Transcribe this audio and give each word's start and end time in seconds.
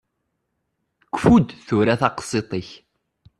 Kfu-d 1.15 1.47
tura 1.67 1.95
taqsiṭ-ik! 2.01 2.69